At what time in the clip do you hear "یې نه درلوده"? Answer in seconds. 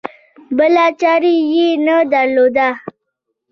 1.53-2.69